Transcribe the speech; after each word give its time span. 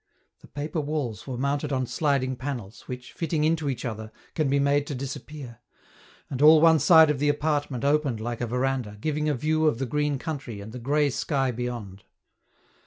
The 0.39 0.47
paper 0.47 0.81
walls 0.81 1.27
were 1.27 1.37
mounted 1.37 1.71
on 1.71 1.85
sliding 1.85 2.35
panels, 2.35 2.87
which, 2.87 3.13
fitting 3.13 3.43
into 3.43 3.69
each 3.69 3.85
other, 3.85 4.11
can 4.33 4.49
be 4.49 4.59
made 4.59 4.87
to 4.87 4.95
disappear 4.95 5.59
and 6.27 6.41
all 6.41 6.59
one 6.59 6.79
side 6.79 7.11
of 7.11 7.19
the 7.19 7.29
apartment 7.29 7.85
opened 7.85 8.19
like 8.19 8.41
a 8.41 8.47
veranda, 8.47 8.97
giving 8.99 9.29
a 9.29 9.35
view 9.35 9.67
of 9.67 9.77
the 9.77 9.85
green 9.85 10.17
country 10.17 10.59
and 10.59 10.71
the 10.71 10.79
gray 10.79 11.11
sky 11.11 11.51
beyond. 11.51 12.03